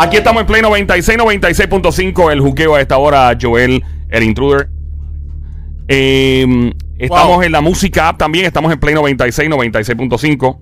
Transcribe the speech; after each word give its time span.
Aquí 0.00 0.16
estamos 0.16 0.42
en 0.42 0.46
Play 0.46 0.62
96, 0.62 1.18
96.5. 1.18 2.30
El 2.32 2.40
juqueo 2.40 2.76
a 2.76 2.80
esta 2.80 2.98
hora, 2.98 3.36
Joel, 3.40 3.82
el 4.08 4.22
intruder. 4.22 4.68
Eh, 5.88 6.72
estamos 6.98 7.36
Wow. 7.38 7.42
en 7.42 7.52
la 7.52 7.60
música 7.60 8.08
app 8.08 8.18
también. 8.18 8.46
Estamos 8.46 8.72
en 8.72 8.78
Play 8.78 8.94
96, 8.94 9.48
96.5. 9.50 10.58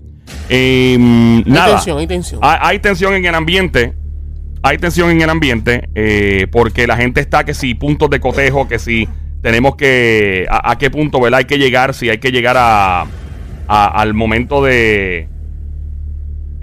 Eh, 0.48 0.94
Hay 0.96 1.42
nada. 1.46 1.74
tensión, 1.74 1.98
hay 1.98 2.06
tensión. 2.06 2.40
Hay, 2.42 2.58
hay 2.60 2.78
tensión 2.78 3.14
en 3.14 3.24
el 3.26 3.34
ambiente. 3.34 3.92
Hay 4.62 4.78
tensión 4.78 5.10
en 5.10 5.20
el 5.20 5.28
ambiente 5.30 5.88
eh, 5.94 6.46
porque 6.50 6.86
la 6.86 6.96
gente 6.96 7.20
está 7.20 7.44
que 7.44 7.52
si 7.54 7.74
puntos 7.74 8.08
de 8.10 8.18
cotejo, 8.20 8.66
que 8.66 8.78
si 8.78 9.06
tenemos 9.42 9.76
que... 9.76 10.46
A, 10.50 10.72
a 10.72 10.78
qué 10.78 10.90
punto, 10.90 11.20
¿verdad? 11.20 11.38
Hay 11.38 11.44
que 11.44 11.58
llegar, 11.58 11.92
si 11.94 12.08
hay 12.08 12.18
que 12.18 12.32
llegar 12.32 12.56
a, 12.58 13.02
a- 13.68 13.86
al 14.00 14.14
momento 14.14 14.64
de... 14.64 15.28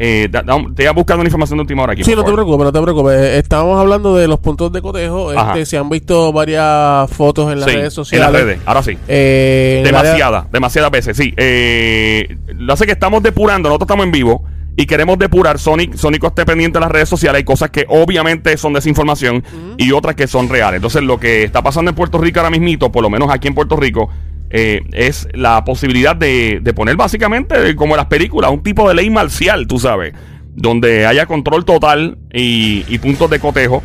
Eh, 0.06 0.28
da- 0.30 0.42
da- 0.42 0.57
te 0.75 0.84
voy 0.84 0.86
a 0.88 0.92
buscar 0.92 1.16
una 1.18 1.25
información 1.28 1.57
de 1.57 1.62
última 1.62 1.84
hora 1.84 1.93
aquí. 1.93 2.04
Sí, 2.04 2.14
no 2.14 2.25
te 2.25 2.32
preocupes, 2.34 2.66
no 2.66 2.71
te 2.74 2.82
preocupes. 2.82 3.14
Eh, 3.21 3.38
Estábamos 3.38 3.80
hablando 3.80 4.16
de 4.18 4.28
los 4.28 4.38
puntos 4.39 4.70
de 4.74 4.82
cotejo. 4.82 5.32
Este, 5.32 5.66
se 5.66 5.78
han 5.78 5.88
visto 5.89 6.34
varias 6.34 7.10
fotos 7.11 7.52
en 7.54 7.61
las 7.61 7.70
Sí, 7.70 7.75
redes 7.78 7.94
sociales. 7.94 8.28
En 8.28 8.34
las 8.34 8.42
redes, 8.42 8.60
ahora 8.66 8.84
sí. 8.84 8.97
Eh, 9.08 9.82
área- 9.86 10.02
Demasiadas, 10.04 10.52
demasiadas 10.52 10.92
veces, 10.92 11.16
sí. 11.16 11.34
Eh, 11.38 12.38
lo 12.56 12.74
hace 12.74 12.86
que 12.86 12.92
estamos 12.92 13.24
depurando, 13.24 13.70
nosotros 13.70 13.86
estamos 13.86 14.06
en 14.06 14.11
vivo 14.11 14.44
y 14.75 14.86
queremos 14.88 15.18
depurar. 15.18 15.58
Sonic, 15.60 15.96
Sónico 15.96 16.28
esté 16.28 16.46
pendiente 16.46 16.78
de 16.80 16.82
las 16.82 16.92
redes 16.92 17.08
sociales. 17.08 17.38
Hay 17.39 17.44
cosas 17.46 17.70
que 17.70 17.86
obviamente 17.88 18.58
son 18.58 18.74
desinformación 18.74 19.44
y 19.78 19.92
otras 19.94 20.16
que 20.16 20.28
son 20.28 20.50
reales. 20.50 20.78
Entonces, 20.80 21.04
lo 21.04 21.18
que 21.20 21.44
está 21.44 21.61
pasando 21.61 21.89
en 21.92 21.96
Puerto 21.96 22.18
Rico 22.18 22.39
ahora 22.39 22.50
mismito, 22.50 22.92
por 22.92 23.04
lo 23.04 23.10
menos 23.10 23.30
aquí 23.32 23.47
en 23.47 23.56
Puerto 23.56 23.75
Rico, 23.78 24.10
eh, 24.56 24.82
es 24.93 25.28
la 25.34 25.64
posibilidad 25.66 26.16
de, 26.16 26.60
de 26.61 26.74
poner 26.74 26.96
básicamente, 26.96 27.75
como 27.75 27.96
en 27.96 27.98
las 27.98 28.06
películas, 28.06 28.52
un 28.52 28.61
tipo 28.61 28.88
de 28.88 28.94
ley 28.96 29.10
marcial, 29.10 29.66
tú 29.68 29.80
sabes, 29.80 30.14
donde 30.56 31.06
haya 31.07 31.25
control 31.25 31.66
total 31.66 32.17
y, 32.31 32.86
y 32.88 33.00
puntos 33.00 33.30
de 33.31 33.39
cotejo. 33.39 33.81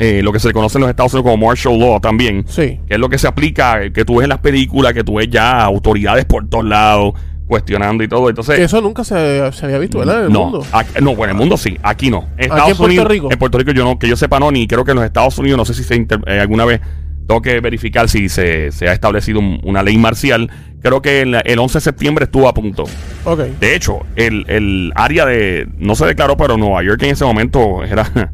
Eh, 0.00 0.20
lo 0.22 0.32
que 0.32 0.38
se 0.38 0.52
conoce 0.52 0.78
en 0.78 0.82
los 0.82 0.90
Estados 0.90 1.12
Unidos 1.14 1.32
como 1.32 1.46
martial 1.48 1.76
law 1.76 1.98
también 1.98 2.44
Sí. 2.46 2.78
que 2.86 2.94
es 2.94 3.00
lo 3.00 3.08
que 3.08 3.18
se 3.18 3.26
aplica, 3.26 3.82
eh, 3.82 3.92
que 3.92 4.04
tú 4.04 4.16
ves 4.16 4.24
en 4.24 4.28
las 4.28 4.38
películas, 4.38 4.92
que 4.92 5.02
tú 5.02 5.14
ves 5.14 5.28
ya 5.28 5.60
autoridades 5.64 6.24
por 6.24 6.48
todos 6.48 6.64
lados 6.64 7.14
cuestionando 7.48 8.04
y 8.04 8.08
todo. 8.08 8.28
Entonces, 8.28 8.56
Que 8.58 8.64
eso 8.64 8.80
nunca 8.80 9.02
se, 9.02 9.50
se 9.52 9.64
había 9.66 9.78
visto, 9.78 9.98
¿verdad? 9.98 10.20
En 10.20 10.26
el 10.26 10.32
no, 10.32 10.44
mundo. 10.44 10.64
aquí- 10.70 10.92
no, 11.02 11.16
bueno, 11.16 11.32
en 11.32 11.36
el 11.36 11.40
mundo 11.40 11.56
sí, 11.56 11.76
aquí 11.82 12.10
no. 12.10 12.28
En 12.36 12.44
en 12.44 12.52
Estados 12.52 12.64
Puerto 12.78 12.84
Unidos, 12.84 13.08
Rico? 13.08 13.28
En 13.32 13.38
Puerto 13.40 13.58
Rico 13.58 13.72
yo 13.72 13.82
no, 13.84 13.98
que 13.98 14.06
yo 14.08 14.16
sepa 14.16 14.38
no, 14.38 14.52
ni 14.52 14.68
creo 14.68 14.84
que 14.84 14.92
en 14.92 14.96
los 14.98 15.04
Estados 15.04 15.36
Unidos, 15.38 15.56
no 15.58 15.64
sé 15.64 15.74
si 15.74 15.82
se 15.82 15.96
inter- 15.96 16.20
eh, 16.28 16.38
alguna 16.38 16.64
vez 16.64 16.80
tengo 17.28 17.40
que 17.42 17.60
verificar 17.60 18.08
si 18.08 18.28
se, 18.28 18.72
se 18.72 18.88
ha 18.88 18.92
establecido 18.92 19.38
un- 19.38 19.60
una 19.62 19.84
ley 19.84 19.96
marcial. 19.98 20.50
Creo 20.82 21.00
que 21.02 21.20
en 21.20 21.32
la- 21.32 21.40
el 21.40 21.58
11 21.58 21.78
de 21.78 21.80
septiembre 21.82 22.24
estuvo 22.24 22.48
a 22.48 22.54
punto. 22.54 22.84
Ok. 23.24 23.40
De 23.60 23.74
hecho, 23.76 24.00
el, 24.16 24.44
el 24.48 24.92
área 24.96 25.26
de. 25.26 25.68
No 25.76 25.94
se 25.94 26.06
declaró, 26.06 26.36
pero 26.36 26.56
Nueva 26.56 26.82
York 26.82 27.02
en 27.04 27.10
ese 27.10 27.24
momento 27.24 27.84
era. 27.84 28.10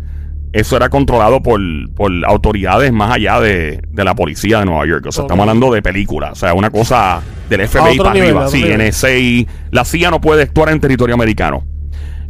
Eso 0.52 0.76
era 0.76 0.88
controlado 0.88 1.42
por, 1.42 1.60
por 1.96 2.12
autoridades 2.26 2.92
más 2.92 3.10
allá 3.10 3.40
de, 3.40 3.82
de 3.90 4.04
la 4.04 4.14
policía 4.14 4.60
de 4.60 4.66
Nueva 4.66 4.86
York. 4.86 5.04
O 5.08 5.10
sea, 5.10 5.24
Ok. 5.24 5.26
estamos 5.30 5.42
hablando 5.48 5.72
de 5.74 5.82
películas. 5.82 6.30
O 6.30 6.34
sea, 6.36 6.54
una 6.54 6.70
cosa 6.70 7.22
del 7.50 7.66
FBI 7.66 7.80
otro 7.98 8.04
para 8.04 8.14
nivel, 8.14 8.28
arriba. 8.28 8.46
otro 8.46 8.50
Sí, 8.56 8.62
nivel. 8.62 8.80
NSA. 8.88 9.52
La 9.72 9.84
CIA 9.84 10.10
no 10.12 10.20
puede 10.20 10.44
actuar 10.44 10.68
en 10.68 10.78
territorio 10.78 11.16
americano. 11.16 11.64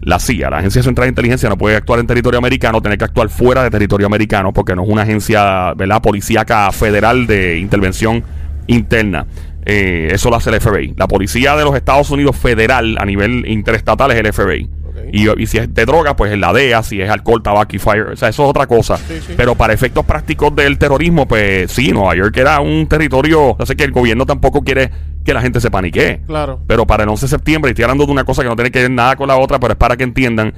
La 0.01 0.19
CIA, 0.19 0.51
la 0.51 0.59
Agencia 0.59 0.83
Central 0.83 1.07
de 1.07 1.11
Inteligencia, 1.11 1.49
no 1.49 1.57
puede 1.57 1.77
actuar 1.77 2.01
en 2.01 2.07
territorio 2.07 2.39
americano, 2.39 2.81
tiene 2.83 2.99
que 2.99 3.05
actuar 3.05 3.29
fuera 3.29 3.63
de 3.63 3.71
territorio 3.71 4.07
americano 4.07 4.53
porque 4.53 4.77
no 4.77 4.83
es 4.83 4.89
una 4.89 5.03
agencia, 5.03 5.73
¿verdad?, 5.75 6.03
policíaca 6.03 6.71
federal 6.73 7.27
de 7.27 7.59
intervención 7.59 8.23
interna. 8.67 9.27
Eh, 9.67 10.09
eso 10.13 10.29
lo 10.31 10.37
hace 10.37 10.51
el 10.51 10.61
FBI. 10.61 10.95
La 10.97 11.09
policía 11.09 11.57
de 11.57 11.65
los 11.65 11.75
Estados 11.75 12.11
Unidos 12.11 12.37
federal 12.37 12.97
a 12.99 13.05
nivel 13.05 13.47
interestatal 13.47 14.11
es 14.11 14.19
el 14.19 14.33
FBI. 14.33 14.69
Y, 15.13 15.29
y 15.41 15.47
si 15.47 15.59
es 15.59 15.73
de 15.73 15.85
droga, 15.85 16.17
pues 16.17 16.33
es 16.33 16.39
la 16.39 16.53
DEA, 16.53 16.83
si 16.83 17.01
es 17.01 17.11
alcohol, 17.11 17.43
tabaco 17.43 17.77
y 17.77 17.79
fire. 17.79 18.09
O 18.13 18.17
sea, 18.17 18.29
eso 18.29 18.45
es 18.45 18.51
otra 18.51 18.67
cosa. 18.67 18.97
Sí, 18.97 19.21
sí. 19.27 19.35
Pero 19.37 19.55
para 19.55 19.73
efectos 19.73 20.05
prácticos 20.05 20.55
del 20.55 20.79
terrorismo, 20.79 21.27
pues 21.27 21.71
sí, 21.71 21.93
Nueva 21.93 22.15
York 22.15 22.37
era 22.37 22.61
un 22.61 22.87
territorio. 22.87 23.57
No 23.59 23.67
sé 23.67 23.77
que 23.77 23.85
el 23.85 23.93
gobierno 23.93 24.27
tampoco 24.27 24.63
quiere 24.63 24.91
que 25.25 25.35
la 25.35 25.41
gente 25.41 25.61
se 25.61 25.71
paniquee. 25.71 26.21
Claro. 26.27 26.61
Pero 26.67 26.87
para 26.87 27.05
el 27.05 27.09
11 27.09 27.27
de 27.27 27.31
septiembre, 27.31 27.71
y 27.71 27.73
estoy 27.73 27.85
hablando 27.85 28.07
de 28.07 28.13
una 28.13 28.25
cosa 28.25 28.43
que 28.43 28.49
no 28.49 28.57
tiene 28.57 28.71
que 28.71 28.83
ver 28.83 28.91
nada 28.91 29.17
con 29.17 29.29
la 29.29 29.37
otra, 29.37 29.59
pero 29.59 29.73
es 29.73 29.79
para 29.79 29.97
que 29.97 30.05
entiendan, 30.05 30.55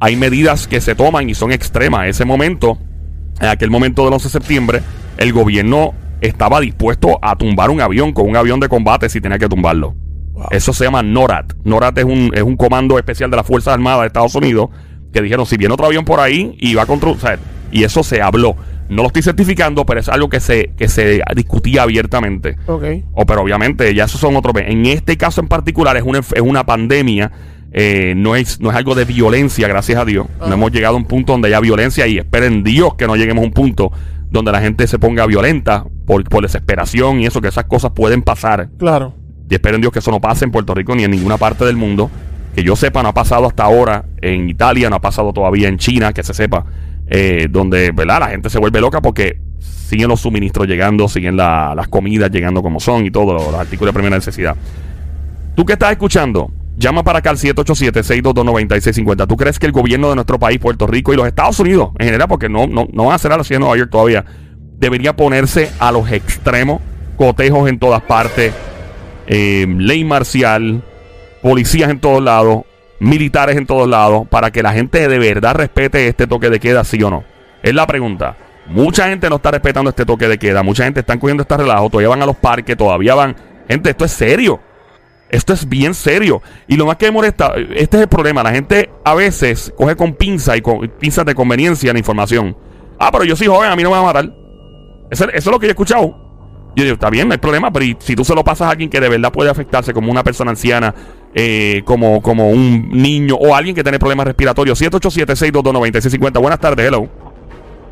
hay 0.00 0.16
medidas 0.16 0.66
que 0.66 0.80
se 0.80 0.94
toman 0.94 1.30
y 1.30 1.34
son 1.34 1.52
extremas. 1.52 2.08
Ese 2.08 2.24
momento, 2.24 2.78
en 3.40 3.48
aquel 3.48 3.70
momento 3.70 4.04
del 4.04 4.14
11 4.14 4.24
de 4.24 4.30
septiembre, 4.30 4.82
el 5.16 5.32
gobierno 5.32 5.94
estaba 6.20 6.60
dispuesto 6.60 7.18
a 7.22 7.36
tumbar 7.36 7.70
un 7.70 7.80
avión 7.80 8.12
con 8.12 8.28
un 8.28 8.36
avión 8.36 8.60
de 8.60 8.68
combate 8.68 9.08
si 9.08 9.20
tenía 9.20 9.38
que 9.38 9.48
tumbarlo. 9.48 9.94
Wow. 10.38 10.46
Eso 10.52 10.72
se 10.72 10.84
llama 10.84 11.02
NORAD. 11.02 11.46
NORAD 11.64 11.98
es 11.98 12.04
un, 12.04 12.30
es 12.32 12.42
un 12.42 12.56
comando 12.56 12.96
especial 12.96 13.30
de 13.30 13.36
las 13.36 13.46
Fuerzas 13.46 13.74
Armadas 13.74 14.02
de 14.02 14.06
Estados 14.06 14.34
Unidos 14.36 14.70
que 15.12 15.20
dijeron, 15.20 15.44
si 15.46 15.56
viene 15.56 15.74
otro 15.74 15.86
avión 15.86 16.04
por 16.04 16.20
ahí 16.20 16.56
y 16.60 16.74
va 16.74 16.86
contra... 16.86 17.10
o 17.10 17.18
sea, 17.18 17.38
y 17.72 17.82
eso 17.82 18.02
se 18.02 18.22
habló. 18.22 18.54
No 18.88 19.02
lo 19.02 19.08
estoy 19.08 19.22
certificando, 19.22 19.84
pero 19.84 20.00
es 20.00 20.08
algo 20.08 20.28
que 20.28 20.40
se, 20.40 20.70
que 20.76 20.88
se 20.88 21.20
discutía 21.34 21.82
abiertamente. 21.82 22.56
Ok. 22.66 22.84
O, 23.12 23.26
pero 23.26 23.42
obviamente, 23.42 23.92
ya 23.94 24.04
esos 24.04 24.20
son 24.20 24.36
otros. 24.36 24.54
En 24.58 24.86
este 24.86 25.16
caso 25.16 25.40
en 25.40 25.48
particular 25.48 25.96
es 25.96 26.04
una, 26.04 26.20
es 26.20 26.40
una 26.40 26.64
pandemia. 26.64 27.30
eh, 27.72 28.14
no, 28.16 28.36
es, 28.36 28.60
no 28.60 28.70
es 28.70 28.76
algo 28.76 28.94
de 28.94 29.04
violencia, 29.04 29.68
gracias 29.68 29.98
a 29.98 30.04
Dios. 30.04 30.26
No 30.40 30.54
hemos 30.54 30.72
llegado 30.72 30.94
a 30.94 30.98
un 30.98 31.04
punto 31.04 31.32
donde 31.32 31.48
haya 31.48 31.60
violencia 31.60 32.06
y 32.06 32.16
esperen 32.18 32.62
Dios 32.64 32.94
que 32.94 33.06
no 33.06 33.16
lleguemos 33.16 33.42
a 33.42 33.46
un 33.46 33.52
punto 33.52 33.92
donde 34.30 34.52
la 34.52 34.60
gente 34.60 34.86
se 34.86 34.98
ponga 34.98 35.26
violenta 35.26 35.84
por, 36.06 36.22
por 36.24 36.42
desesperación 36.42 37.20
y 37.20 37.26
eso, 37.26 37.40
que 37.40 37.48
esas 37.48 37.64
cosas 37.64 37.92
pueden 37.92 38.22
pasar. 38.22 38.68
Claro. 38.78 39.14
Y 39.48 39.54
esperen 39.54 39.80
Dios 39.80 39.92
que 39.92 39.98
eso 40.00 40.10
no 40.10 40.20
pase 40.20 40.44
en 40.44 40.50
Puerto 40.50 40.74
Rico 40.74 40.94
ni 40.94 41.04
en 41.04 41.10
ninguna 41.10 41.38
parte 41.38 41.64
del 41.64 41.76
mundo. 41.76 42.10
Que 42.54 42.62
yo 42.62 42.76
sepa, 42.76 43.02
no 43.02 43.08
ha 43.10 43.14
pasado 43.14 43.46
hasta 43.46 43.64
ahora 43.64 44.04
en 44.20 44.48
Italia, 44.50 44.90
no 44.90 44.96
ha 44.96 45.00
pasado 45.00 45.32
todavía 45.32 45.68
en 45.68 45.78
China, 45.78 46.12
que 46.12 46.22
se 46.22 46.34
sepa. 46.34 46.64
eh, 47.10 47.46
donde, 47.48 47.90
¿verdad? 47.92 48.20
La 48.20 48.28
gente 48.28 48.50
se 48.50 48.58
vuelve 48.58 48.82
loca 48.82 49.00
porque 49.00 49.40
siguen 49.60 50.08
los 50.08 50.20
suministros 50.20 50.66
llegando, 50.66 51.08
siguen 51.08 51.38
la- 51.38 51.72
las 51.74 51.88
comidas 51.88 52.30
llegando 52.30 52.62
como 52.62 52.80
son 52.80 53.06
y 53.06 53.10
todo, 53.10 53.32
los 53.32 53.54
artículos 53.54 53.94
de 53.94 53.98
primera 53.98 54.14
necesidad. 54.16 54.54
Tú 55.54 55.64
que 55.64 55.72
estás 55.72 55.92
escuchando, 55.92 56.50
llama 56.76 57.02
para 57.02 57.20
acá 57.20 57.30
al 57.30 57.38
787-622-9650. 57.38 59.26
¿Tú 59.26 59.36
crees 59.36 59.58
que 59.58 59.66
el 59.66 59.72
gobierno 59.72 60.08
de 60.10 60.14
nuestro 60.16 60.38
país, 60.38 60.58
Puerto 60.58 60.86
Rico 60.86 61.12
y 61.12 61.16
los 61.16 61.26
Estados 61.26 61.58
Unidos 61.60 61.90
en 61.98 62.06
general, 62.06 62.28
porque 62.28 62.48
no, 62.48 62.66
no, 62.66 62.86
no 62.92 63.04
van 63.04 63.12
a 63.12 63.14
hacer 63.16 63.32
así 63.32 63.54
en 63.54 63.60
Nueva 63.60 63.76
York 63.76 63.90
todavía, 63.90 64.24
debería 64.78 65.16
ponerse 65.16 65.70
a 65.78 65.90
los 65.92 66.10
extremos, 66.12 66.80
cotejos 67.16 67.68
en 67.68 67.78
todas 67.78 68.02
partes, 68.02 68.52
eh, 69.28 69.66
ley 69.68 70.04
marcial, 70.04 70.82
policías 71.42 71.90
en 71.90 72.00
todos 72.00 72.22
lados, 72.22 72.62
militares 72.98 73.56
en 73.56 73.66
todos 73.66 73.86
lados, 73.86 74.26
para 74.28 74.50
que 74.50 74.62
la 74.62 74.72
gente 74.72 75.06
de 75.06 75.18
verdad 75.18 75.54
respete 75.54 76.08
este 76.08 76.26
toque 76.26 76.48
de 76.48 76.58
queda, 76.58 76.82
sí 76.82 77.00
o 77.02 77.10
no? 77.10 77.24
Es 77.62 77.74
la 77.74 77.86
pregunta. 77.86 78.36
Mucha 78.66 79.08
gente 79.08 79.28
no 79.28 79.36
está 79.36 79.50
respetando 79.50 79.90
este 79.90 80.06
toque 80.06 80.28
de 80.28 80.38
queda, 80.38 80.62
mucha 80.62 80.84
gente 80.84 81.00
está 81.00 81.18
cogiendo 81.18 81.42
este 81.42 81.56
relajo, 81.56 81.90
todavía 81.90 82.08
van 82.08 82.22
a 82.22 82.26
los 82.26 82.36
parques, 82.36 82.76
todavía 82.76 83.14
van... 83.14 83.36
Gente, 83.68 83.90
esto 83.90 84.06
es 84.06 84.12
serio. 84.12 84.60
Esto 85.28 85.52
es 85.52 85.68
bien 85.68 85.92
serio. 85.92 86.40
Y 86.66 86.76
lo 86.76 86.86
más 86.86 86.96
que 86.96 87.06
me 87.06 87.12
molesta, 87.12 87.52
este 87.74 87.98
es 87.98 88.02
el 88.04 88.08
problema. 88.08 88.42
La 88.42 88.50
gente 88.50 88.90
a 89.04 89.14
veces 89.14 89.74
coge 89.76 89.94
con 89.94 90.14
pinza 90.14 90.56
y 90.56 90.62
con 90.62 90.88
pinzas 90.98 91.26
de 91.26 91.34
conveniencia 91.34 91.92
la 91.92 91.98
información. 91.98 92.56
Ah, 92.98 93.10
pero 93.12 93.24
yo 93.24 93.36
soy 93.36 93.46
joven, 93.46 93.70
a 93.70 93.76
mí 93.76 93.82
no 93.82 93.90
me 93.90 93.96
va 93.96 94.00
a 94.00 94.04
matar. 94.06 94.32
Eso, 95.10 95.24
eso 95.28 95.36
es 95.36 95.46
lo 95.46 95.58
que 95.58 95.66
yo 95.66 95.70
he 95.70 95.72
escuchado. 95.72 96.27
Yo 96.78 96.84
digo, 96.84 96.94
está 96.94 97.10
bien, 97.10 97.26
no 97.26 97.32
hay 97.32 97.38
problema, 97.38 97.72
pero 97.72 97.84
si 97.98 98.14
tú 98.14 98.24
se 98.24 98.36
lo 98.36 98.44
pasas 98.44 98.68
a 98.68 98.70
alguien 98.70 98.88
que 98.88 99.00
de 99.00 99.08
verdad 99.08 99.32
puede 99.32 99.50
afectarse, 99.50 99.92
como 99.92 100.12
una 100.12 100.22
persona 100.22 100.52
anciana, 100.52 100.94
eh, 101.34 101.82
como, 101.84 102.22
como 102.22 102.50
un 102.50 102.90
niño 102.90 103.34
o 103.34 103.52
alguien 103.52 103.74
que 103.74 103.82
tiene 103.82 103.98
problemas 103.98 104.28
respiratorios, 104.28 104.80
787-622-9650. 104.80 106.40
Buenas 106.40 106.60
tardes, 106.60 106.86
hello. 106.86 107.08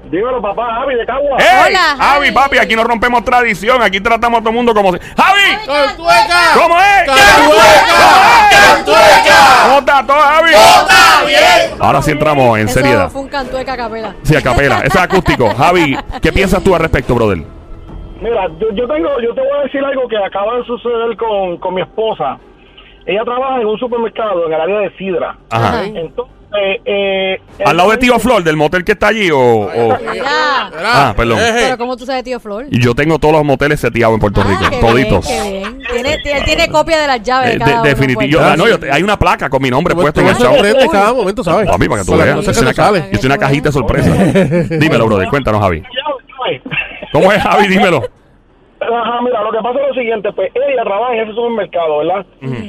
Dímelo, 0.09 0.41
papá, 0.41 0.73
Javi 0.79 0.95
de 0.95 1.05
Cagua. 1.05 1.37
¡Hey! 1.37 1.47
Hola, 1.67 1.81
Javi, 1.99 2.27
Javi. 2.27 2.31
papi, 2.31 2.59
aquí 2.59 2.77
no 2.77 2.85
rompemos 2.85 3.25
tradición, 3.25 3.83
aquí 3.83 3.99
tratamos 4.01 4.39
a 4.39 4.41
todo 4.43 4.51
el 4.51 4.55
mundo 4.55 4.73
como 4.73 4.93
si. 4.93 5.01
¡Javi! 5.01 5.67
¡Cantueca! 5.67 6.41
¿Cómo 6.55 6.77
es? 6.79 7.07
¡Cantueca! 8.53 9.37
¿Cómo 9.65 9.79
está 9.81 10.07
todo, 10.07 10.21
Javi? 10.21 10.51
¡Está 10.51 11.25
bien! 11.27 11.71
Ahora 11.81 12.03
sí 12.03 12.13
entramos 12.13 12.57
en 12.57 12.69
Eso 12.69 12.75
seriedad. 12.79 13.11
fue 13.11 13.23
un 13.23 13.29
cantueca 13.29 13.73
a 13.73 13.77
capela. 13.77 14.15
Sí, 14.23 14.37
a 14.37 14.43
capela. 14.43 14.79
Eso 14.85 14.97
es 14.97 15.05
acústico. 15.05 15.53
Javi, 15.57 15.99
¿qué 16.23 16.33
piensas 16.33 16.63
tú 16.63 16.73
al 16.73 16.83
respecto, 16.83 17.13
brother? 17.17 17.56
Mira, 18.21 18.49
yo, 18.59 18.71
yo 18.73 18.87
tengo, 18.89 19.09
yo 19.21 19.35
te 19.35 19.41
voy 19.41 19.51
a 19.59 19.63
decir 19.65 19.85
algo 19.85 20.09
que 20.09 20.17
acaba 20.17 20.57
de 20.57 20.65
suceder 20.65 21.17
con, 21.17 21.59
con 21.59 21.75
mi 21.75 21.83
esposa. 21.83 22.39
Ella 23.05 23.23
trabaja 23.25 23.61
en 23.61 23.67
un 23.67 23.79
supermercado 23.79 24.47
en 24.47 24.53
el 24.53 24.61
área 24.61 24.79
de 24.81 24.91
Sidra. 24.97 25.37
Ajá. 25.51 25.85
Entonces, 25.85 26.35
eh, 26.87 27.39
¿Al 27.65 27.77
lado 27.77 27.91
de 27.91 27.99
Tío 27.99 28.19
Flor, 28.19 28.43
del 28.43 28.57
motel 28.57 28.85
que 28.85 28.93
está 28.93 29.09
allí 29.09 29.29
o...? 29.33 29.69
Ah, 30.25 31.13
perdón. 31.17 31.39
Pero 31.39 31.77
¿cómo 31.79 31.97
tú 31.97 32.07
sabes, 32.07 32.25
tío 32.25 32.41
Flor? 32.41 32.65
Y 32.71 32.81
Yo 32.81 32.95
tengo 32.95 33.19
todos 33.19 33.35
los 33.35 33.45
moteles 33.45 33.79
seteados 33.81 34.15
en 34.15 34.21
Puerto 34.21 34.41
Ah, 34.45 34.49
Rico, 34.49 34.71
qué 34.71 34.77
toditos. 34.81 35.29
Bien, 35.29 35.43
qué 35.45 35.51
bien. 35.59 35.79
Tiene, 35.93 36.39
él 36.39 36.45
tiene 36.45 36.69
copia 36.69 36.99
de 37.01 37.07
las 37.07 37.23
llaves 37.23 37.51
Eh, 37.51 37.53
de 37.55 37.59
cada 37.59 37.83
definitivo. 37.83 38.41
ah, 38.43 38.55
no, 38.57 38.67
yo 38.67 38.77
hay 38.91 39.03
una 39.03 39.19
placa 39.19 39.49
con 39.51 39.61
mi 39.63 39.71
nombre 39.71 39.95
puesto 39.95 40.21
en 40.23 40.29
el 40.29 40.37
chavo. 40.37 40.55
sorprendes 40.55 40.89
cada 40.91 41.13
momento, 41.13 41.45
¿sabes? 41.45 41.69
Papi, 41.69 41.89
para 41.89 42.03
que 42.03 42.07
tú 42.11 42.17
veas. 42.17 42.29
no 42.37 42.43
Yo 42.43 42.43
sé 42.43 42.55
soy 42.55 42.55
qué 42.55 42.61
una, 42.61 42.71
te 42.71 42.77
sale. 42.77 43.01
ca- 43.01 43.11
yo 43.13 43.19
soy 43.19 43.27
una 43.27 43.39
cajita 43.39 43.69
de 43.69 43.73
sorpresa. 43.73 44.11
Dímelo, 44.79 45.07
brother, 45.07 45.29
cuéntanos, 45.29 45.61
Javi. 45.61 45.83
¿Cómo 47.21 47.33
es, 47.33 47.43
Javi? 47.43 47.69
Dímelo. 47.69 48.03
Ajá, 48.79 49.23
mira, 49.23 49.43
lo 49.43 49.51
que 49.53 49.59
pasa 49.59 49.81
es 49.81 49.89
lo 49.89 49.95
siguiente, 49.95 50.31
pues 50.33 50.51
ella 50.55 50.83
trabaja 50.85 51.15
en 51.15 51.21
ese 51.23 51.33
supermercado, 51.33 51.99
¿verdad? 51.99 52.27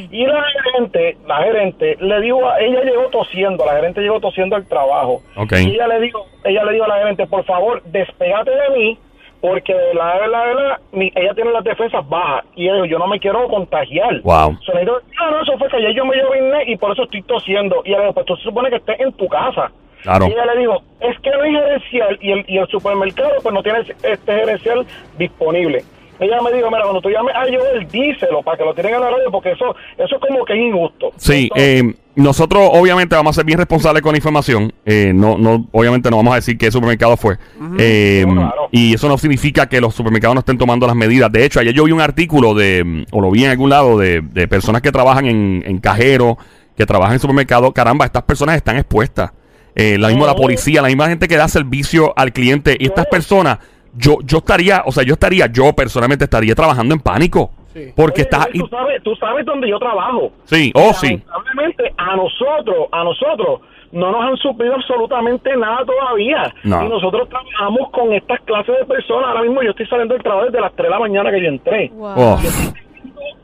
Y 0.10 0.26
la 0.26 0.42
gerente, 0.64 1.18
la 1.28 1.38
gerente, 1.44 1.98
le 2.00 2.22
dijo, 2.22 2.48
a, 2.48 2.60
ella 2.62 2.82
llegó 2.82 3.10
tosiendo, 3.10 3.66
la 3.66 3.74
gerente 3.74 4.00
llegó 4.02 4.20
tosiendo 4.22 4.56
al 4.56 4.66
trabajo. 4.68 5.22
Y 5.64 5.76
ella 5.76 5.88
le 5.88 6.00
dijo, 6.00 6.26
ella 6.46 6.64
le 6.64 6.72
dijo 6.74 6.86
a 6.86 6.88
la 6.88 6.98
gerente, 7.00 7.28
por 7.28 7.44
favor, 7.44 7.84
despégate 7.84 8.52
de 8.52 8.78
mí, 8.78 8.98
porque 9.42 9.76
la 9.94 10.06
verdad, 10.14 10.28
la 10.32 10.44
verdad, 10.46 10.78
mi- 10.94 11.12
ella 11.14 11.34
tiene 11.36 11.52
las 11.52 11.64
defensas 11.66 12.08
bajas. 12.08 12.46
Y 12.56 12.64
ella 12.66 12.76
dijo, 12.76 12.86
yo 12.86 13.00
no 13.00 13.08
me 13.08 13.20
quiero 13.20 13.46
contagiar. 13.50 14.22
Wow. 14.22 14.58
So, 14.66 14.74
le 14.74 14.80
dijo, 14.82 14.98
no, 15.20 15.32
no, 15.32 15.42
eso 15.44 15.58
fue 15.60 15.68
que 15.68 15.76
ayer 15.76 15.94
yo 15.94 16.06
me 16.06 16.16
llevé 16.16 16.64
y 16.72 16.78
por 16.78 16.94
eso 16.94 17.04
estoy 17.04 17.22
tosiendo. 17.24 17.82
Y 17.84 17.90
ella 17.90 17.98
le 17.98 18.04
dijo, 18.06 18.14
pues 18.14 18.26
tú 18.28 18.36
se 18.38 18.44
supone 18.44 18.70
que 18.70 18.78
estés 18.78 19.00
en 19.02 19.12
tu 19.12 19.28
casa. 19.28 19.72
Claro. 20.07 20.27
Y 20.27 20.31
ella 20.31 20.45
le 20.45 20.59
dijo, 20.62 20.81
es 21.01 21.19
que 21.19 21.30
no 21.31 21.42
hay 21.42 21.51
gerencial 21.51 22.18
y 22.21 22.31
el, 22.31 22.45
y 22.48 22.57
el 22.57 22.68
supermercado 22.69 23.31
pues 23.44 23.54
no 23.54 23.62
tiene 23.62 23.80
este 23.80 24.33
gerencial 24.33 24.88
disponible. 25.18 25.83
Ella 26.18 26.42
me 26.42 26.51
dijo, 26.54 26.71
mira, 26.71 26.83
cuando 26.83 27.01
tú 27.01 27.09
llames 27.09 27.36
a 27.36 27.42
Joel, 27.42 27.86
díselo 27.92 28.42
para 28.42 28.57
que 28.57 28.63
lo 28.63 28.74
tienen 28.74 28.95
en 28.95 29.01
la 29.01 29.09
radio 29.09 29.30
porque 29.30 29.51
eso 29.51 29.75
eso 29.98 30.15
es 30.15 30.21
como 30.21 30.45
que 30.45 30.54
es 30.54 30.59
injusto. 30.59 31.12
Sí, 31.18 31.50
Entonces, 31.54 31.83
eh, 31.83 31.95
nosotros 32.15 32.69
obviamente 32.71 33.18
vamos 33.18 33.36
a 33.36 33.42
ser 33.42 33.45
bien 33.45 33.57
responsables 33.57 34.01
con 34.01 34.13
la 34.13 34.18
información. 34.18 34.71
Eh, 34.86 35.12
no, 35.13 35.38
no, 35.38 35.68
obviamente 35.74 36.10
no 36.10 36.15
vamos 36.15 36.31
a 36.31 36.36
decir 36.38 36.57
qué 36.57 36.71
supermercado 36.71 37.18
fue. 37.18 37.36
Eh, 37.77 38.25
claro. 38.25 38.69
Y 38.71 38.94
eso 38.94 39.10
no 39.10 39.18
significa 39.18 39.68
que 39.68 39.81
los 39.81 39.94
supermercados 39.94 40.36
no 40.36 40.39
estén 40.39 40.57
tomando 40.57 40.88
las 40.88 40.95
medidas. 40.95 41.30
De 41.33 41.44
hecho, 41.44 41.60
ayer 41.60 41.74
yo 41.74 41.83
vi 41.83 41.92
un 41.92 42.01
artículo 42.01 42.53
de, 42.53 42.81
mm, 42.86 43.06
o 43.12 43.19
lo 43.19 43.30
vi 43.30 43.44
en 43.44 43.51
algún 43.51 43.69
lado, 43.69 43.98
de, 43.98 44.21
de 44.21 44.48
personas 44.48 44.81
que 44.81 44.94
trabajan 44.94 45.25
en, 45.25 45.63
en 45.68 45.80
cajero, 45.80 46.38
que 46.77 46.86
trabajan 46.86 47.15
en 47.15 47.19
supermercados. 47.19 47.74
Caramba, 47.74 48.06
estas 48.06 48.24
personas 48.24 48.56
están 48.56 48.77
expuestas. 48.77 49.31
Eh, 49.79 49.97
la 50.00 50.07
misma 50.07 50.25
la 50.25 50.33
No. 50.33 50.39
policía, 50.39 50.81
la 50.81 50.88
misma 50.88 51.07
gente 51.07 51.27
que 51.27 51.38
da 51.38 51.47
servicio 51.47 52.12
al 52.18 52.33
cliente. 52.33 52.75
Y 52.79 52.85
estas 52.85 53.06
personas, 53.06 53.59
yo, 53.94 54.18
yo 54.24 54.39
estaría, 54.39 54.81
o 54.85 54.91
sea, 54.91 55.03
yo 55.03 55.13
estaría, 55.13 55.45
yo 55.47 55.71
personalmente 55.74 56.24
estaría 56.25 56.56
trabajando 56.56 56.95
en 56.95 57.00
pánico. 57.00 57.51
Sí. 57.74 57.94
Porque 57.95 58.21
oye, 58.21 58.29
está... 58.31 58.47
Tú, 58.51 58.68
sabes, 58.69 59.03
tú 59.03 59.15
sabes 59.18 59.45
dónde 59.45 59.69
yo 59.69 59.77
trabajo. 59.77 60.31
Sí, 60.45 60.71
oh 60.74 60.94
sí. 60.94 61.09
Lamentablemente, 61.09 61.94
a 61.95 62.15
nosotros, 62.15 62.88
a 62.91 63.03
nosotros, 63.03 63.62
no 63.91 64.12
nos 64.12 64.21
han 64.24 64.35
suplido 64.38 64.74
absolutamente 64.74 65.56
nada 65.56 65.85
todavía. 65.85 66.53
No. 66.63 66.83
Y 66.83 66.89
nosotros 66.89 67.29
trabajamos 67.29 67.91
con 67.91 68.13
estas 68.13 68.41
clases 68.41 68.75
de 68.79 68.85
personas. 68.85 69.29
Ahora 69.29 69.44
mismo 69.44 69.62
yo 69.62 69.69
estoy 69.69 69.85
saliendo 69.85 70.15
del 70.15 70.24
trabajo 70.24 70.45
desde 70.47 70.59
las 70.59 70.74
3 70.74 70.88
de 70.88 70.89
la 70.89 71.00
mañana 71.00 71.29
que 71.31 71.41
yo 71.41 71.47
entré. 71.50 71.89
Wow. 71.94 72.13
Oh. 72.18 72.39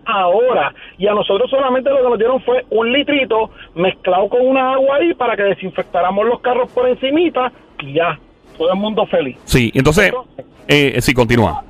Ahora, 0.06 0.74
y 0.98 1.08
a 1.08 1.14
nosotros 1.14 1.50
solamente 1.50 1.90
lo 1.90 1.98
que 1.98 2.10
nos 2.10 2.18
dieron 2.18 2.42
fue 2.42 2.66
un 2.70 2.92
litrito 2.92 3.52
mezclado 3.76 4.28
con 4.30 4.46
una 4.46 4.74
agua 4.74 4.98
ahí 4.98 5.14
para 5.14 5.36
que 5.36 5.44
desinfectáramos 5.44 6.26
los 6.26 6.42
carros 6.42 6.72
por 6.72 6.88
encimita 6.88 7.52
y 7.80 7.94
ya, 7.94 8.20
todo 8.58 8.72
el 8.74 8.80
mundo 8.80 9.06
feliz. 9.06 9.38
Sí, 9.46 9.72
entonces, 9.74 10.14
eh, 10.68 11.00
sí, 11.02 11.14
continúa. 11.14 11.64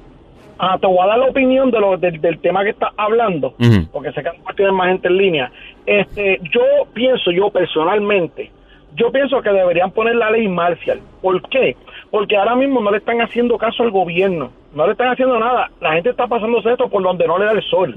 Ah, 0.60 0.78
te 0.80 0.88
voy 0.88 1.00
a 1.00 1.08
dar 1.08 1.20
la 1.20 1.26
opinión 1.26 1.72
de 1.72 1.80
lo, 1.80 1.98
del, 1.98 2.22
del 2.22 2.40
tema 2.40 2.64
que 2.64 2.70
estás 2.70 2.94
hablando, 2.96 3.54
porque 3.92 4.12
sé 4.14 4.24
que 4.24 4.30
tienes 4.56 4.74
más 4.74 4.88
gente 4.88 5.08
en 5.08 5.18
línea. 5.18 5.52
Este, 5.86 6.40
yo 6.54 6.62
pienso, 6.94 7.32
yo 7.32 7.50
personalmente, 7.50 8.52
yo 8.96 9.12
pienso 9.12 9.42
que 9.42 9.50
deberían 9.50 9.92
poner 9.92 10.16
la 10.16 10.32
ley 10.32 10.48
marcial. 10.48 11.02
¿Por 11.22 11.42
qué? 11.50 11.76
Porque 12.12 12.38
ahora 12.38 12.56
mismo 12.56 12.80
no 12.80 12.92
le 12.92 13.00
están 13.00 13.22
haciendo 13.22 13.58
caso 13.58 13.84
al 13.84 13.92
gobierno, 13.92 14.52
no 14.74 14.86
le 14.86 14.94
están 14.94 15.10
haciendo 15.10 15.40
nada. 15.40 15.70
La 15.82 15.94
gente 15.94 16.10
está 16.10 16.28
pasándose 16.28 16.72
esto 16.72 16.90
por 16.90 17.04
donde 17.04 17.28
no 17.28 17.38
le 17.38 17.46
da 17.46 17.52
el 17.52 17.64
sol. 17.64 17.94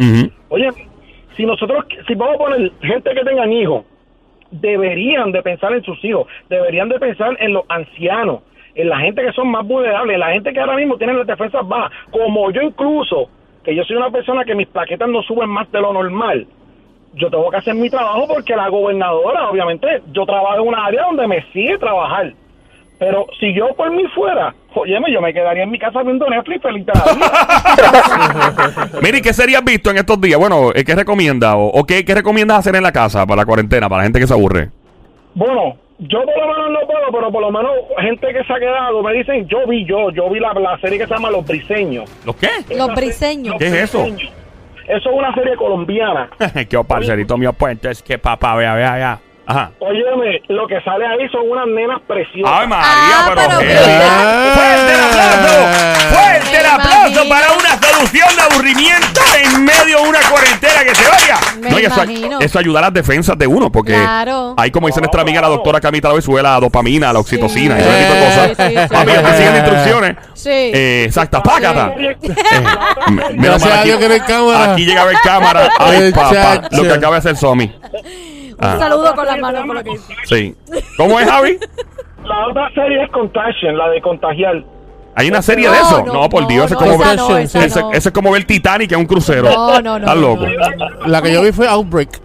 Oye, 0.48 0.68
si 1.36 1.44
nosotros, 1.44 1.84
si 2.06 2.14
vamos 2.14 2.36
a 2.36 2.38
poner 2.38 2.72
gente 2.82 3.14
que 3.14 3.24
tengan 3.24 3.52
hijos, 3.52 3.84
deberían 4.50 5.32
de 5.32 5.42
pensar 5.42 5.72
en 5.72 5.82
sus 5.82 6.02
hijos, 6.04 6.26
deberían 6.48 6.88
de 6.88 6.98
pensar 6.98 7.36
en 7.40 7.52
los 7.52 7.64
ancianos, 7.68 8.40
en 8.74 8.88
la 8.88 8.98
gente 8.98 9.22
que 9.22 9.32
son 9.32 9.48
más 9.48 9.66
vulnerables, 9.66 10.14
en 10.14 10.20
la 10.20 10.32
gente 10.32 10.52
que 10.52 10.60
ahora 10.60 10.76
mismo 10.76 10.96
tiene 10.96 11.14
las 11.14 11.26
defensas 11.26 11.66
bajas, 11.66 11.92
como 12.10 12.50
yo 12.50 12.62
incluso, 12.62 13.28
que 13.64 13.74
yo 13.74 13.82
soy 13.84 13.96
una 13.96 14.10
persona 14.10 14.44
que 14.44 14.54
mis 14.54 14.68
plaquetas 14.68 15.08
no 15.08 15.22
suben 15.22 15.48
más 15.48 15.70
de 15.72 15.80
lo 15.80 15.92
normal. 15.92 16.46
Yo 17.14 17.30
tengo 17.30 17.50
que 17.50 17.56
hacer 17.56 17.74
mi 17.74 17.88
trabajo 17.88 18.26
porque 18.28 18.54
la 18.54 18.68
gobernadora, 18.68 19.48
obviamente, 19.48 20.02
yo 20.12 20.26
trabajo 20.26 20.60
en 20.60 20.68
una 20.68 20.84
área 20.84 21.04
donde 21.04 21.26
me 21.26 21.42
sigue 21.52 21.78
trabajar. 21.78 22.32
Pero 22.98 23.26
si 23.38 23.52
yo 23.54 23.74
por 23.76 23.90
mí 23.90 24.04
fuera, 24.14 24.54
óyeme, 24.74 25.12
yo 25.12 25.20
me 25.20 25.34
quedaría 25.34 25.64
en 25.64 25.70
mi 25.70 25.78
casa 25.78 26.02
viendo 26.02 26.28
Netflix 26.30 26.62
feliz 26.62 26.86
de 26.86 26.92
la 26.94 27.04
vida. 27.14 27.30
Mire, 29.02 29.18
¿y 29.18 29.22
¿qué 29.22 29.34
serías 29.34 29.62
visto 29.62 29.90
en 29.90 29.98
estos 29.98 30.18
días? 30.20 30.38
Bueno, 30.40 30.70
eh, 30.74 30.82
¿qué 30.84 30.94
recomienda 30.94 31.56
o, 31.56 31.66
o 31.66 31.84
qué, 31.84 32.04
qué 32.04 32.14
recomiendas 32.14 32.58
hacer 32.58 32.74
en 32.74 32.82
la 32.82 32.92
casa 32.92 33.26
para 33.26 33.42
la 33.42 33.46
cuarentena, 33.46 33.88
para 33.88 33.98
la 33.98 34.04
gente 34.04 34.20
que 34.20 34.26
se 34.26 34.32
aburre? 34.32 34.70
Bueno, 35.34 35.76
yo 35.98 36.20
por 36.24 36.46
lo 36.46 36.54
menos 36.54 36.70
no 36.70 36.86
puedo, 36.86 37.12
pero 37.12 37.32
por 37.32 37.42
lo 37.42 37.50
menos 37.50 37.72
gente 38.00 38.26
que 38.32 38.44
se 38.44 38.52
ha 38.52 38.58
quedado 38.58 39.02
me 39.02 39.12
dicen, 39.12 39.46
yo 39.46 39.66
vi 39.66 39.84
yo, 39.84 40.10
yo 40.10 40.30
vi 40.30 40.40
la, 40.40 40.54
la 40.54 40.78
serie 40.78 40.98
que 40.98 41.06
se 41.06 41.12
llama 41.12 41.30
Los 41.30 41.46
Briseños. 41.46 42.10
¿Los 42.24 42.36
qué? 42.36 42.48
Los 42.74 42.94
briseños. 42.94 43.56
¿Qué 43.58 43.66
es 43.66 43.74
eso? 43.74 44.06
Eso 44.06 45.10
es 45.10 45.16
una 45.16 45.34
serie 45.34 45.56
colombiana. 45.56 46.30
qué 46.68 46.78
parcerito 46.86 47.36
mío, 47.36 47.52
pues 47.52 47.72
entonces 47.72 48.02
que 48.02 48.18
papá, 48.18 48.54
vea, 48.56 48.74
vea, 48.74 48.94
vea. 48.94 49.18
Ajá. 49.46 49.70
Óyeme, 49.78 50.40
lo 50.48 50.66
que 50.66 50.80
sale 50.82 51.06
ahí 51.06 51.28
son 51.30 51.48
unas 51.48 51.66
nenas 51.68 52.00
preciosas. 52.06 52.52
Ay, 52.52 52.66
María, 52.66 52.86
Ah, 52.88 53.32
pero, 53.34 53.58
pero. 53.58 53.80
¡Fuerte 54.54 54.92
el 54.92 55.00
aplauso! 55.00 56.14
¡Fuerte 56.14 56.58
el 56.58 56.66
aplauso 56.66 57.28
para 57.28 57.52
una 57.52 57.78
solución 57.80 58.28
de 58.36 58.42
aburrimiento 58.42 59.20
en 59.42 59.64
medio 59.64 60.02
de 60.02 60.08
una 60.08 60.18
cuarentena 60.28 60.84
que 60.84 60.94
se 60.94 61.08
vaya! 61.08 61.36
Me 61.60 61.80
y 61.80 61.84
eso, 62.44 62.58
ayuda 62.58 62.78
a 62.80 62.82
las 62.82 62.92
defensas 62.92 63.38
de 63.38 63.46
uno, 63.46 63.70
porque 63.70 63.92
Claro. 63.92 64.54
hay, 64.56 64.70
como 64.70 64.86
dice 64.88 65.00
nuestra 65.00 65.22
amiga 65.22 65.40
la 65.40 65.48
doctora 65.48 65.80
Camita 65.80 66.08
Lavezuela, 66.08 66.52
la 66.54 66.60
dopamina, 66.60 67.12
la 67.12 67.18
oxitocina 67.20 67.76
y 67.78 67.82
ese 67.82 67.98
tipo 67.98 68.12
de 68.14 68.20
Sí, 68.20 68.26
cosas. 68.26 68.56
sí, 68.56 68.76
sí. 68.76 68.94
Papi, 68.94 69.10
te 69.12 69.36
siguen 69.36 69.56
instrucciones. 69.56 70.16
Sí. 70.34 70.50
Eh, 70.50 71.04
exactas, 71.06 71.42
págata. 71.42 71.92
Eh, 71.96 72.16
Mira, 73.08 73.28
Gracias 73.32 73.62
mal, 73.70 73.72
a 73.72 73.80
aquí, 73.80 73.88
Dios 73.88 74.00
que 74.00 74.08
no 74.08 74.14
hay 74.14 74.20
cámara. 74.20 74.72
aquí 74.72 74.84
llega 74.84 75.02
a 75.02 75.04
ver 75.06 75.16
cámara. 75.22 75.68
Ay, 75.78 76.12
papá. 76.12 76.62
Lo 76.72 76.82
que 76.82 76.92
acaba 76.92 77.14
de 77.14 77.18
hacer 77.20 77.36
Somi. 77.36 77.72
Un 78.58 78.64
Ah. 78.64 78.78
saludo 78.78 79.14
con 79.14 79.26
las 79.26 79.38
manos 79.38 79.66
por 79.66 79.74
lo 79.76 79.84
que 79.84 79.90
dice. 79.90 80.14
Sí. 80.24 80.54
¿Cómo 80.96 81.20
es, 81.20 81.28
Javi? 81.28 81.58
La 82.24 82.46
otra 82.48 82.68
serie 82.74 83.02
es 83.04 83.10
Contagion, 83.10 83.76
la 83.76 83.88
de 83.90 84.00
contagiar. 84.00 84.64
¿Hay 85.14 85.28
una 85.28 85.40
serie 85.42 85.66
No, 85.66 85.72
de 85.72 85.78
eso? 85.78 86.04
no, 86.06 86.12
No, 86.12 86.28
por 86.28 86.42
no, 86.42 86.48
Dios. 86.48 86.66
Eso 86.70 86.74
no, 86.74 86.86
es 86.86 86.92
como, 86.92 87.02
esa 87.04 87.10
ver, 87.10 87.18
no, 87.18 87.38
esa 87.38 87.64
ese- 87.64 87.80
no. 87.80 87.92
ese 87.92 88.08
es 88.08 88.12
como 88.12 88.30
ver 88.32 88.44
Titanic 88.44 88.92
en 88.92 88.98
un 88.98 89.06
crucero. 89.06 89.44
No, 89.50 89.80
no, 89.80 89.98
no. 89.98 90.06
Estás 90.06 90.16
loco. 90.16 90.46
La 91.06 91.22
que 91.22 91.32
yo 91.32 91.42
vi 91.42 91.52
fue 91.52 91.66
Outbreak. 91.68 92.20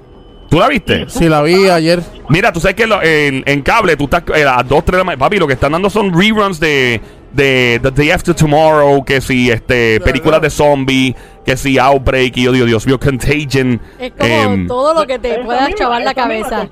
¿Tú 0.50 0.60
la 0.60 0.68
viste? 0.68 1.06
Sí, 1.08 1.30
la 1.30 1.42
vi 1.42 1.70
ayer. 1.70 2.02
Mira, 2.28 2.52
tú 2.52 2.60
sabes 2.60 2.76
que 2.76 2.86
lo- 2.88 3.02
en, 3.02 3.44
en 3.46 3.62
cable 3.62 3.96
tú 3.96 4.06
estás 4.06 4.24
eh, 4.36 4.44
a 4.44 4.58
las 4.58 4.68
2, 4.68 4.84
3 4.84 4.92
de 4.94 4.98
la 4.98 5.04
mañana. 5.06 5.20
Papi, 5.20 5.38
lo 5.38 5.48
que 5.48 5.54
están 5.54 5.72
dando 5.72 5.90
son 5.90 6.12
reruns 6.14 6.60
de, 6.60 7.00
de 7.34 7.80
The 7.82 7.92
Day 7.92 8.12
After 8.12 8.36
Tomorrow, 8.36 9.04
que 9.04 9.22
si 9.22 9.50
este, 9.50 10.00
películas 10.02 10.42
de 10.42 10.50
zombie, 10.50 11.16
que 11.46 11.58
si 11.58 11.78
Outbreak, 11.78 12.38
y 12.38 12.44
yo 12.44 12.52
digo, 12.52 12.66
Dios 12.66 12.86
mío, 12.86 13.00
Contagion. 13.00 13.80
Es 14.00 14.12
como 14.12 14.34
Em, 14.34 14.68
todo 14.68 14.94
lo 14.94 15.08
que 15.08 15.20
te 15.20 15.40
pueda 15.40 15.70
chavar 15.74 16.02
la 16.04 16.14
cabeza. 16.14 16.68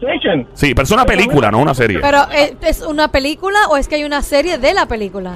Sí, 0.54 0.74
pero 0.74 0.84
es 0.84 0.92
una 0.92 1.06
película, 1.06 1.52
no 1.52 1.60
una 1.60 1.74
serie. 1.74 2.00
Pero 2.00 2.28
¿es, 2.31 2.54
es 2.62 2.81
una 2.81 3.10
película 3.10 3.60
o 3.69 3.78
es 3.78 3.88
que 3.88 3.95
hay 3.95 4.04
una 4.04 4.22
serie 4.22 4.57
de 4.57 4.74
la 4.74 4.86
película? 4.88 5.33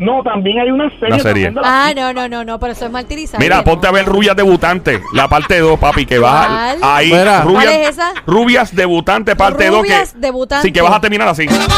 No, 0.00 0.22
también 0.22 0.58
hay 0.58 0.70
una 0.70 0.88
serie. 0.98 1.14
Una 1.14 1.18
serie. 1.22 1.50
la- 1.52 1.60
Ah, 1.62 1.92
no, 1.94 2.12
no, 2.14 2.26
no, 2.28 2.42
no, 2.42 2.58
pero 2.58 2.72
eso 2.72 2.86
es 2.86 2.90
martirizado. 2.90 3.38
Mira, 3.38 3.62
ponte 3.62 3.86
a 3.86 3.90
ver 3.90 4.06
Rubias 4.06 4.34
Debutantes, 4.34 5.00
la 5.12 5.28
parte 5.28 5.58
2, 5.58 5.78
papi, 5.78 6.06
que 6.06 6.18
vas 6.18 6.46
a- 6.46 6.48
¿Cuál? 6.48 6.78
ahí. 6.82 7.12
Mira. 7.12 7.42
Rubias, 7.42 7.64
¿Cuál 7.64 7.68
es 7.82 7.88
esa? 7.90 8.12
Rubias 8.26 8.74
Debutantes, 8.74 9.36
parte 9.36 9.66
2. 9.68 9.80
Rubias 9.82 10.18
Debutantes. 10.18 10.62
Sí, 10.66 10.72
que 10.72 10.80
vas 10.80 10.94
a 10.94 11.00
terminar 11.00 11.28
así. 11.28 11.46
¡Con 11.46 11.58
la 11.58 11.68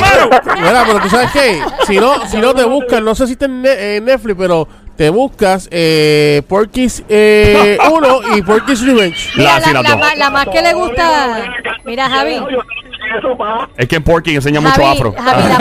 mano! 0.00 0.30
Mira, 0.56 0.84
pero 0.86 1.00
tú 1.00 1.08
sabes 1.08 1.30
qué, 1.32 1.60
si 1.86 1.96
no, 1.98 2.26
si 2.28 2.36
no 2.38 2.54
te 2.54 2.64
buscas, 2.64 3.02
no 3.02 3.14
sé 3.14 3.26
si 3.26 3.32
está 3.34 3.44
en, 3.46 3.62
Ne- 3.62 3.96
en 3.96 4.04
Netflix, 4.04 4.36
pero 4.38 4.66
te 4.96 5.10
buscas 5.10 5.68
eh, 5.70 6.42
Porky's 6.48 7.04
1 7.08 8.36
y 8.36 8.42
Porky's 8.42 8.80
Revenge. 8.84 9.30
Mira, 9.36 9.58
La- 9.58 9.64
sí, 9.64 9.72
la, 9.72 9.82
la 9.82 10.14
la 10.16 10.30
más 10.30 10.46
que 10.48 10.62
le 10.62 10.72
gusta. 10.72 11.44
Mira, 11.84 12.08
Javi. 12.08 12.40
Yo- 13.12 13.18
Eso, 13.18 13.36
pa. 13.38 13.68
Es 13.76 13.88
que 13.88 13.96
en 13.96 14.02
Porky 14.04 14.34
enseña 14.34 14.60
mucho 14.60 14.86
afro. 14.86 15.14
Javi, 15.16 15.42
la 15.48 15.56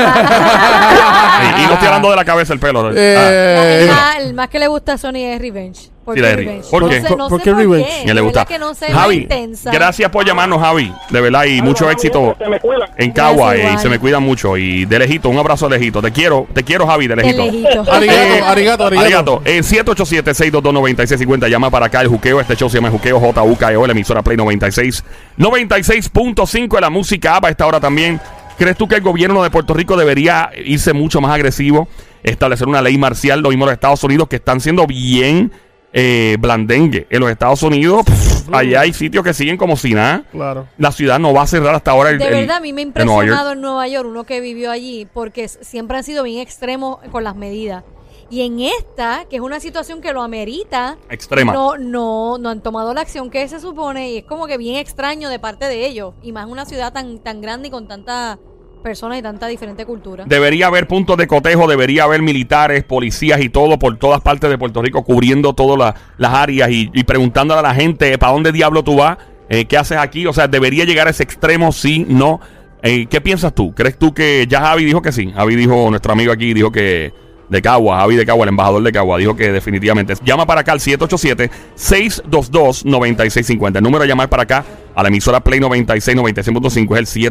Sí, 1.42 1.48
y 1.64 1.68
no 1.68 1.74
estoy 1.74 1.88
hablando 1.88 2.10
de 2.10 2.16
la 2.16 2.26
cabeza, 2.26 2.54
el 2.54 2.60
pelo. 2.60 2.88
Ah. 2.88 2.92
Eh, 2.96 3.80
el 3.84 3.90
más- 3.90 4.18
el 4.20 4.34
más 4.34 4.50
que 4.50 4.60
le 4.60 4.68
gusta 4.68 4.94
a 4.94 4.98
Sony 4.98 5.18
es 5.18 5.40
Revenge. 5.42 5.92
¿Por 6.06 6.14
Sí, 6.16 6.20
qué 6.20 6.22
la 6.22 6.30
de 6.30 6.36
Revenge? 6.38 6.70
¿Por 6.70 6.90
qué? 6.90 7.00
No 7.02 7.08
sé, 7.10 7.16
no 7.16 7.28
¿Por 7.30 7.40
sé 7.40 7.44
qué 7.44 7.54
Revenge? 7.54 8.14
le 8.14 8.22
gusta. 8.22 8.40
verdad 8.46 8.48
que 8.48 8.60
no 8.60 8.74
sé, 8.76 8.90
más 8.90 9.02
Javi, 9.02 9.28
gracias 9.66 10.10
por 10.12 10.26
llamarnos, 10.26 10.62
Javi. 10.62 10.94
De 11.10 11.20
verdad, 11.22 11.46
y 11.46 11.62
mucho 11.64 11.90
éxito 11.90 12.36
se 12.38 12.48
me 12.48 12.60
cuela. 12.60 12.90
en 12.98 13.12
Cagua. 13.12 13.58
Y 13.58 13.78
se 13.80 13.90
me 13.90 13.98
cuidan 14.00 14.22
mucho. 14.24 14.56
Y 14.56 14.86
de 14.86 15.00
lejito, 15.00 15.30
un 15.30 15.38
abrazo 15.40 15.68
de 15.68 15.78
lejito. 15.80 16.02
Te 16.02 16.12
quiero, 16.12 16.48
te 16.54 16.64
quiero, 16.64 16.86
Javi, 16.88 17.08
de 17.08 17.16
De 17.16 17.24
lejito. 17.24 17.44
Arigato, 17.92 17.92
Eh, 18.06 18.42
arigato, 18.46 18.86
arigato. 18.86 19.00
Arigato. 19.06 19.42
Eh, 19.46 19.60
787-622-9650. 19.62 21.48
Llama 21.50 21.70
para 21.72 21.88
acá 21.88 22.02
el 22.02 22.08
juqueo. 22.08 22.40
Este 22.40 22.56
show 22.56 22.70
se 22.70 22.78
llama 22.78 22.92
Juqueo 22.92 23.20
JUKEO, 23.20 23.86
la 23.88 23.92
emisora 23.94 24.22
Play 24.22 24.38
96. 24.38 25.04
96.5 25.38 26.76
de 26.76 26.82
la 26.82 26.90
música 26.90 27.36
app 27.36 27.46
a 27.46 27.50
esta 27.50 27.66
hora 27.66 27.80
también. 27.80 28.20
¿Crees 28.58 28.78
tú 28.78 28.88
que 28.88 28.96
el 28.96 29.02
gobierno 29.02 29.44
de 29.44 29.50
Puerto 29.50 29.74
Rico 29.74 29.98
debería 29.98 30.50
irse 30.64 30.94
mucho 30.94 31.20
más 31.20 31.32
agresivo? 31.34 31.88
Establecer 32.24 32.68
una 32.68 32.82
ley 32.82 32.98
marcial, 32.98 33.42
lo 33.42 33.50
mismo 33.50 33.66
los 33.66 33.74
Estados 33.74 34.04
Unidos, 34.04 34.28
que 34.30 34.38
están 34.38 34.62
siendo 34.62 34.88
bien 34.88 35.52
eh, 35.98 36.36
blandengue. 36.42 37.08
En 37.10 37.22
los 37.22 37.32
Estados 37.32 37.64
Unidos, 37.64 38.04
pff, 38.06 38.54
allá 38.54 38.82
hay 38.82 38.92
sitios 38.92 39.24
que 39.24 39.34
siguen 39.34 39.56
como 39.56 39.78
si 39.78 39.94
nada. 39.94 40.24
Claro. 40.30 40.68
La 40.78 40.92
ciudad 40.92 41.20
no 41.20 41.34
va 41.34 41.44
a 41.44 41.48
cerrar 41.48 41.74
hasta 41.74 41.92
ahora. 41.92 42.10
el- 42.10 42.20
De 42.20 42.26
el- 42.26 42.34
verdad, 42.34 42.58
a 42.58 42.60
mí 42.60 42.74
me 42.74 42.82
ha 42.82 42.84
en 42.84 42.90
Nueva 42.94 43.06
York. 43.08 43.14
impresionado 43.24 43.52
en 43.54 43.62
Nueva 43.62 43.88
York, 43.88 44.08
uno 44.10 44.24
que 44.26 44.42
vivió 44.42 44.72
allí, 44.72 45.08
porque 45.14 45.48
siempre 45.48 45.96
han 45.98 46.04
sido 46.04 46.24
bien 46.24 46.42
extremos 46.42 46.98
con 47.12 47.24
las 47.24 47.36
medidas. 47.38 47.86
Y 48.30 48.42
en 48.42 48.60
esta, 48.60 49.26
que 49.30 49.36
es 49.38 49.42
una 49.42 49.60
situación 49.60 50.02
que 50.02 50.12
lo 50.12 50.22
amerita, 50.24 50.98
Extrema. 51.10 51.54
no, 51.54 51.78
no, 51.78 52.38
no 52.40 52.50
han 52.50 52.62
tomado 52.62 52.94
la 52.94 53.02
acción 53.02 53.30
que 53.30 53.48
se 53.48 53.60
supone 53.60 54.12
y 54.12 54.18
es 54.18 54.24
como 54.26 54.48
que 54.48 54.58
bien 54.58 54.76
extraño 54.78 55.30
de 55.30 55.38
parte 55.40 55.66
de 55.66 55.86
ellos. 55.86 56.14
Y 56.24 56.32
más 56.32 56.46
en 56.46 56.52
una 56.52 56.66
ciudad 56.66 56.92
tan, 56.92 57.20
tan 57.20 57.40
grande 57.40 57.68
y 57.68 57.72
con 57.72 57.88
tantas 57.88 58.38
personas 58.86 59.18
y 59.18 59.22
tanta 59.24 59.48
diferente 59.48 59.84
cultura. 59.84 60.26
Debería 60.28 60.68
haber 60.68 60.86
puntos 60.88 61.18
de 61.18 61.26
cotejo, 61.26 61.68
debería 61.68 62.04
haber 62.04 62.22
militares, 62.22 62.84
policías 62.84 63.42
y 63.42 63.50
todo 63.50 63.80
por 63.80 63.98
todas 63.98 64.22
partes 64.22 64.48
de 64.48 64.60
Puerto 64.60 64.80
Rico 64.84 65.04
cubriendo 65.04 65.54
todas 65.54 65.78
la- 65.80 65.96
las 66.18 66.34
áreas 66.36 66.70
y, 66.70 66.92
y 66.94 67.04
preguntándole 67.04 67.60
a 67.60 67.64
la 67.64 67.74
gente 67.74 68.16
para 68.20 68.34
dónde 68.34 68.52
diablo 68.52 68.84
tú 68.84 68.98
vas, 68.98 69.18
Eh, 69.50 69.66
qué 69.66 69.78
haces 69.78 69.98
aquí. 69.98 70.26
O 70.28 70.34
sea, 70.34 70.48
debería 70.48 70.86
llegar 70.86 71.08
a 71.08 71.12
ese 71.12 71.22
extremo, 71.24 71.72
sí, 71.72 72.06
no. 72.08 72.40
Eh, 72.82 73.06
¿Qué 73.08 73.22
piensas 73.22 73.54
tú? 73.54 73.74
¿Crees 73.76 73.98
tú 73.98 74.12
que 74.14 74.46
ya 74.48 74.60
Javi 74.62 74.86
dijo 74.86 75.02
que 75.02 75.12
sí? 75.12 75.32
Javi 75.36 75.56
dijo, 75.56 75.88
nuestro 75.92 76.14
amigo 76.14 76.32
aquí 76.32 76.54
dijo 76.54 76.72
que 76.72 77.12
de 77.50 77.62
Cagua, 77.62 78.00
Javi 78.00 78.16
de 78.16 78.26
Cagua, 78.26 78.44
el 78.44 78.50
embajador 78.50 78.84
de 78.84 78.92
Cagua, 78.92 79.18
dijo 79.18 79.36
que 79.36 79.52
definitivamente. 79.52 80.14
Llama 80.24 80.46
para 80.46 80.62
acá 80.62 80.72
al 80.72 80.80
787-622-9650. 80.80 83.78
El 83.78 83.84
número 83.84 84.04
de 84.04 84.08
llamar 84.08 84.30
para 84.30 84.44
acá 84.44 84.64
a 84.96 85.04
la 85.04 85.10
emisora 85.10 85.42
Play 85.42 85.60
96 85.60 86.18
96.5 86.18 86.98
es 86.98 87.16
el 87.16 87.28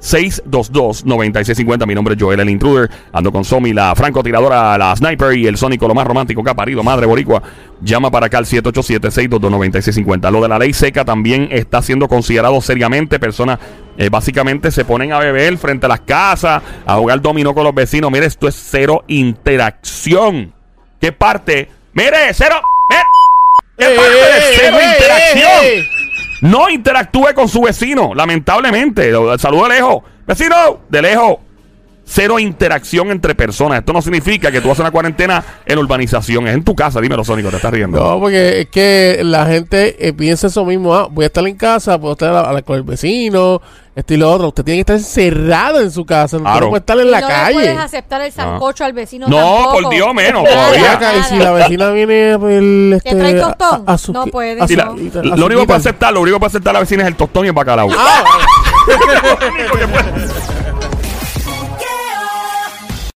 787-622-9650. 0.00 1.86
Mi 1.86 1.94
nombre 1.94 2.14
es 2.14 2.22
Joel 2.22 2.40
el 2.40 2.48
Intruder. 2.48 2.90
Ando 3.12 3.32
con 3.32 3.44
Somi, 3.44 3.72
la 3.72 3.94
francotiradora, 3.94 4.78
la 4.78 4.94
sniper 4.96 5.36
y 5.36 5.46
el 5.46 5.56
sónico, 5.56 5.88
lo 5.88 5.94
más 5.94 6.06
romántico 6.06 6.44
que 6.44 6.50
ha 6.50 6.54
parido, 6.54 6.82
madre 6.82 7.06
boricua. 7.06 7.42
Llama 7.82 8.10
para 8.10 8.26
acá 8.26 8.38
al 8.38 8.46
787-622-9650. 8.46 10.30
Lo 10.30 10.40
de 10.40 10.48
la 10.48 10.58
ley 10.58 10.72
seca 10.72 11.04
también 11.04 11.48
está 11.50 11.82
siendo 11.82 12.08
considerado 12.08 12.60
seriamente. 12.60 13.18
Personas 13.18 13.58
eh, 13.98 14.08
básicamente 14.10 14.70
se 14.70 14.84
ponen 14.84 15.12
a 15.12 15.18
beber 15.18 15.56
frente 15.58 15.86
a 15.86 15.88
las 15.88 16.00
casas, 16.00 16.62
a 16.84 16.96
jugar 16.96 17.20
dominó 17.20 17.54
con 17.54 17.64
los 17.64 17.74
vecinos. 17.74 18.10
Mire, 18.10 18.26
esto 18.26 18.46
es 18.46 18.54
cero 18.54 19.04
interacción. 19.26 20.52
¿Qué 21.00 21.12
parte? 21.12 21.70
Mire, 21.92 22.32
cero. 22.32 22.60
mire, 22.90 23.02
¿Qué 23.76 23.94
¡Eh, 23.94 23.96
parte 23.96 24.10
de 24.12 24.38
eh, 24.38 24.56
cero 24.58 24.76
eh, 24.80 24.84
interacción? 24.94 25.64
eh, 25.64 25.78
eh! 25.78 25.86
No 26.42 26.68
interactúe 26.68 27.34
con 27.34 27.48
su 27.48 27.62
vecino, 27.62 28.14
lamentablemente. 28.14 29.10
Saludo 29.38 29.64
de 29.64 29.74
lejos. 29.76 30.02
Vecino, 30.26 30.80
de 30.88 31.02
lejos. 31.02 31.36
Cero 32.08 32.38
interacción 32.38 33.10
entre 33.10 33.34
personas. 33.34 33.80
Esto 33.80 33.92
no 33.92 34.00
significa 34.00 34.52
que 34.52 34.60
tú 34.60 34.70
haces 34.70 34.78
una 34.80 34.92
cuarentena 34.92 35.42
en 35.66 35.76
urbanización. 35.78 36.46
Es 36.46 36.54
en 36.54 36.62
tu 36.62 36.74
casa. 36.74 37.00
Dímelo, 37.00 37.24
Sónico, 37.24 37.50
te 37.50 37.56
estás 37.56 37.72
riendo. 37.72 37.98
No, 37.98 38.20
porque 38.20 38.60
es 38.60 38.68
que 38.68 39.20
la 39.24 39.44
gente 39.46 39.96
eh, 40.08 40.12
piensa 40.12 40.46
eso 40.46 40.64
mismo. 40.64 40.94
Ah, 40.94 41.08
voy 41.10 41.24
a 41.24 41.26
estar 41.26 41.44
en 41.46 41.56
casa, 41.56 41.98
puedo 41.98 42.12
estar 42.12 42.32
a 42.32 42.52
la- 42.52 42.62
con 42.62 42.76
el 42.76 42.84
vecino, 42.84 43.60
esto 43.96 44.14
y 44.14 44.18
lo 44.18 44.30
otro. 44.30 44.48
Usted 44.48 44.62
tiene 44.64 44.76
que 44.78 44.80
estar 44.82 44.96
encerrado 44.96 45.80
en 45.80 45.90
su 45.90 46.06
casa, 46.06 46.36
no 46.36 46.44
Claro. 46.44 46.68
puede 46.68 46.78
estar 46.80 46.96
en 47.00 47.08
Y 47.08 47.10
la 47.10 47.20
no 47.20 47.26
le 47.26 47.34
calle. 47.34 47.54
puedes 47.54 47.78
aceptar 47.78 48.20
el 48.20 48.30
sancocho 48.32 48.84
al 48.84 48.92
vecino 48.92 49.26
No, 49.26 49.36
tampoco. 49.36 49.82
por 49.82 49.90
Dios, 49.92 50.14
menos, 50.14 50.44
todavía. 50.44 51.00
Y 51.18 51.22
si 51.24 51.36
la 51.38 51.50
vecina 51.52 51.90
viene 51.90 52.32
a 52.34 52.38
ver, 52.38 52.62
este, 52.94 53.16
trae 53.16 53.34
tostón? 53.34 53.82
a- 53.84 53.92
a 53.94 53.98
su- 53.98 54.12
No 54.12 54.26
puede, 54.26 54.60
a 54.60 54.62
su- 54.62 54.68
Sí, 54.68 54.76
la- 54.76 54.84
no. 54.84 55.32
a 55.32 55.36
lo 55.36 55.46
único 55.46 55.60
que 55.62 55.66
puede 55.66 55.78
aceptar, 55.80 56.12
lo 56.12 56.20
único 56.20 56.36
que 56.36 56.40
puede 56.40 56.48
aceptar 56.50 56.72
la 56.72 56.80
vecina 56.80 57.02
es 57.02 57.08
el 57.08 57.16
tostón 57.16 57.44
y 57.46 57.48
el 57.48 57.52
bacalao. 57.54 57.88
Ah, 57.98 58.22